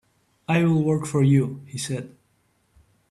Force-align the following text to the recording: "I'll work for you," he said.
"I'll 0.47 0.81
work 0.81 1.05
for 1.05 1.21
you," 1.21 1.61
he 1.67 1.77
said. 1.77 2.15